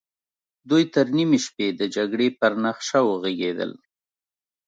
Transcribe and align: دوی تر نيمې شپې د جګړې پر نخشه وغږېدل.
دوی 0.69 0.83
تر 0.93 1.05
نيمې 1.17 1.39
شپې 1.45 1.67
د 1.79 1.81
جګړې 1.95 2.27
پر 2.39 2.51
نخشه 2.63 2.99
وغږېدل. 3.03 3.71